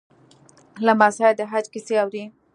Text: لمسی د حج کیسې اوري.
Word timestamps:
لمسی 0.85 1.29
د 1.37 1.39
حج 1.51 1.65
کیسې 1.73 1.95
اوري. 2.03 2.23